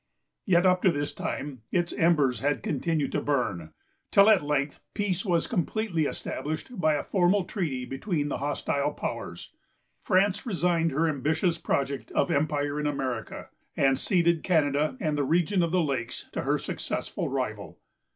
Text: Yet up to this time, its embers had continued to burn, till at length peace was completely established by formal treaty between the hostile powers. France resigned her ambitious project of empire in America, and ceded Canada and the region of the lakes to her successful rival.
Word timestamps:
Yet 0.47 0.65
up 0.65 0.81
to 0.81 0.91
this 0.91 1.13
time, 1.13 1.61
its 1.71 1.93
embers 1.93 2.39
had 2.39 2.63
continued 2.63 3.11
to 3.11 3.21
burn, 3.21 3.71
till 4.09 4.31
at 4.31 4.43
length 4.43 4.79
peace 4.95 5.23
was 5.23 5.45
completely 5.45 6.05
established 6.07 6.79
by 6.81 6.99
formal 7.03 7.43
treaty 7.43 7.85
between 7.85 8.27
the 8.27 8.39
hostile 8.39 8.93
powers. 8.93 9.51
France 10.01 10.43
resigned 10.43 10.89
her 10.89 11.07
ambitious 11.07 11.59
project 11.59 12.09
of 12.13 12.31
empire 12.31 12.79
in 12.79 12.87
America, 12.87 13.49
and 13.77 13.95
ceded 13.99 14.41
Canada 14.41 14.97
and 14.99 15.19
the 15.19 15.23
region 15.23 15.61
of 15.61 15.69
the 15.69 15.81
lakes 15.83 16.27
to 16.31 16.41
her 16.41 16.57
successful 16.57 17.29
rival. 17.29 17.79